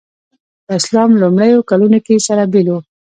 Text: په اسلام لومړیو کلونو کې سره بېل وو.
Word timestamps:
په 0.65 0.71
اسلام 0.79 1.09
لومړیو 1.21 1.67
کلونو 1.69 1.99
کې 2.05 2.25
سره 2.27 2.43
بېل 2.51 2.67
وو. 2.71 2.79